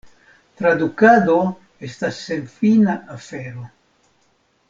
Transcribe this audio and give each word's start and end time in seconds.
Tradukado 0.61 1.35
estas 1.89 2.17
senfina 2.31 2.97
afero. 3.17 3.67